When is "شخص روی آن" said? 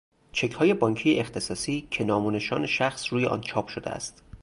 2.67-3.41